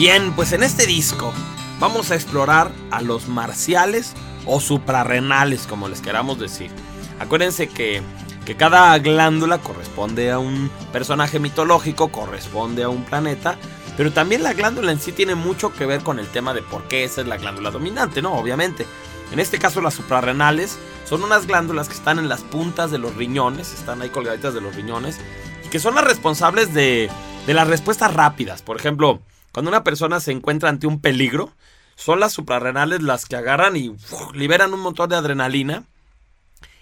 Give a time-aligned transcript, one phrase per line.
[0.00, 1.30] Bien, pues en este disco
[1.78, 4.14] vamos a explorar a los marciales
[4.46, 6.70] o suprarrenales, como les queramos decir.
[7.18, 8.00] Acuérdense que,
[8.46, 13.58] que cada glándula corresponde a un personaje mitológico, corresponde a un planeta,
[13.98, 16.84] pero también la glándula en sí tiene mucho que ver con el tema de por
[16.88, 18.32] qué esa es la glándula dominante, ¿no?
[18.32, 18.86] Obviamente.
[19.32, 23.16] En este caso las suprarrenales son unas glándulas que están en las puntas de los
[23.16, 25.18] riñones, están ahí colgaditas de los riñones,
[25.62, 27.10] y que son las responsables de,
[27.46, 28.62] de las respuestas rápidas.
[28.62, 29.20] Por ejemplo,
[29.52, 31.52] cuando una persona se encuentra ante un peligro,
[31.96, 33.94] son las suprarrenales las que agarran y
[34.34, 35.84] liberan un montón de adrenalina.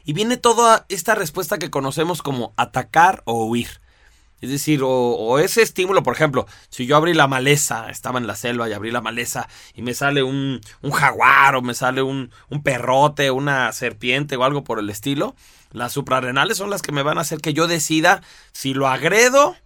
[0.04, 3.80] Y viene toda esta respuesta que conocemos como atacar o huir.
[4.41, 8.36] Es decir, o, ese estímulo, por ejemplo, si yo abrí la maleza, estaba en la
[8.36, 12.30] selva y abrí la maleza y me sale un, un jaguar o me sale un,
[12.48, 15.34] un, perrote, una serpiente o algo por el estilo,
[15.72, 18.22] las suprarrenales son las que me van a hacer que yo decida
[18.52, 19.56] si lo agredo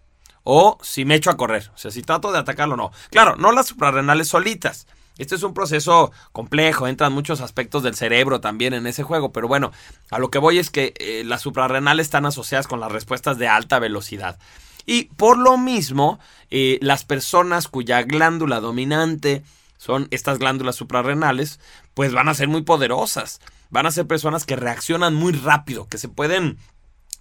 [0.44, 1.70] o si me echo a correr.
[1.74, 2.92] O sea, si trato de atacarlo o no.
[3.10, 4.86] Claro, no las suprarrenales solitas.
[5.18, 9.46] Este es un proceso complejo, entran muchos aspectos del cerebro también en ese juego, pero
[9.46, 9.70] bueno,
[10.10, 13.46] a lo que voy es que eh, las suprarrenales están asociadas con las respuestas de
[13.46, 14.38] alta velocidad.
[14.86, 16.18] Y por lo mismo,
[16.50, 19.44] eh, las personas cuya glándula dominante
[19.76, 21.60] son estas glándulas suprarrenales,
[21.94, 23.40] pues van a ser muy poderosas.
[23.70, 26.58] Van a ser personas que reaccionan muy rápido, que se pueden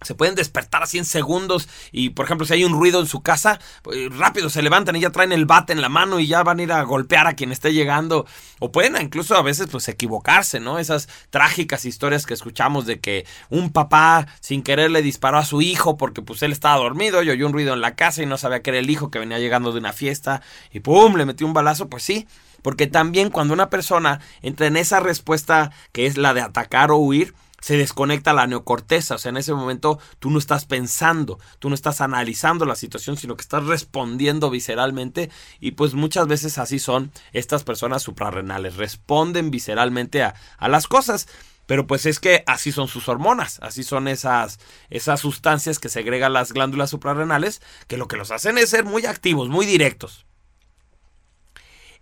[0.02, 3.22] se pueden despertar así en segundos y por ejemplo si hay un ruido en su
[3.22, 6.44] casa pues, rápido se levantan y ya traen el bate en la mano y ya
[6.44, 8.26] van a ir a golpear a quien esté llegando.
[8.60, 13.26] O pueden incluso a veces pues equivocarse no esas trágicas historias que escuchamos de que
[13.50, 17.30] un papá sin querer le disparó a su hijo porque pues él estaba dormido y
[17.30, 19.40] oyó un ruido en la casa y no sabía que era el hijo que venía
[19.40, 21.90] llegando de una fiesta y pum le metió un balazo.
[21.90, 22.28] Pues sí
[22.62, 26.98] porque también cuando una persona entra en esa respuesta que es la de atacar o
[26.98, 31.70] huir se desconecta la neocorteza, o sea, en ese momento tú no estás pensando, tú
[31.70, 36.80] no estás analizando la situación, sino que estás respondiendo visceralmente y pues muchas veces así
[36.80, 41.28] son estas personas suprarrenales, responden visceralmente a, a las cosas.
[41.68, 44.59] Pero pues es que así son sus hormonas, así son esas,
[44.90, 49.06] esas sustancias que segregan las glándulas suprarrenales, que lo que los hacen es ser muy
[49.06, 50.25] activos, muy directos.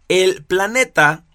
[0.08, 1.26] El planeta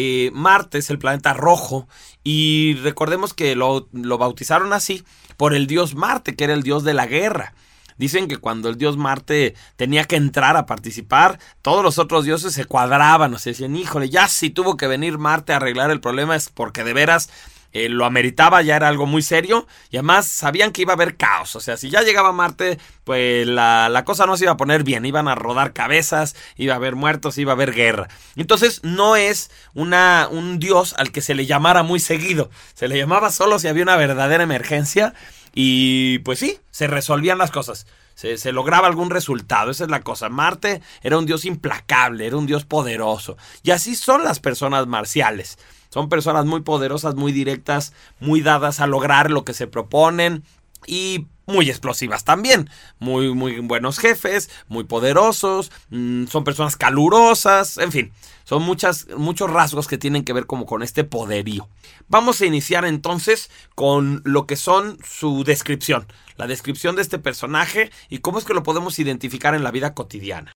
[0.00, 1.88] eh, Marte es el planeta rojo
[2.22, 5.02] y recordemos que lo, lo bautizaron así
[5.36, 7.52] por el dios Marte, que era el dios de la guerra.
[7.96, 12.54] Dicen que cuando el dios Marte tenía que entrar a participar, todos los otros dioses
[12.54, 16.00] se cuadraban, o sea, decían, híjole, ya si tuvo que venir Marte a arreglar el
[16.00, 17.28] problema es porque de veras
[17.72, 21.16] eh, lo ameritaba, ya era algo muy serio y además sabían que iba a haber
[21.16, 24.56] caos, o sea, si ya llegaba Marte, pues la, la, cosa no se iba a
[24.56, 28.08] poner bien, iban a rodar cabezas, iba a haber muertos, iba a haber guerra.
[28.36, 32.96] Entonces no es una, un dios al que se le llamara muy seguido, se le
[32.96, 35.12] llamaba solo si había una verdadera emergencia
[35.54, 37.86] y pues sí, se resolvían las cosas.
[38.14, 39.70] Se, se, lograba algún resultado.
[39.70, 40.28] Esa es la cosa.
[40.28, 43.36] Marte era un dios implacable, era un dios poderoso.
[43.62, 45.56] Y así son las personas marciales.
[45.88, 50.44] Son personas muy poderosas, muy directas, muy dadas a lograr lo que se proponen
[50.86, 52.70] y muy explosivas también.
[52.98, 58.12] Muy, muy buenos jefes, muy poderosos, mmm, son personas calurosas, en fin.
[58.44, 61.68] Son muchas, muchos rasgos que tienen que ver como con este poderío.
[62.08, 66.06] Vamos a iniciar entonces con lo que son su descripción.
[66.36, 69.94] La descripción de este personaje y cómo es que lo podemos identificar en la vida
[69.94, 70.52] cotidiana.